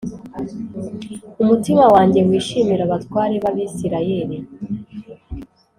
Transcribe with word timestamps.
Umutima 1.43 1.83
wanjye 1.93 2.19
wishimire 2.27 2.81
abatware 2.85 3.35
b 3.43 3.45
Abisirayeli 3.51 4.37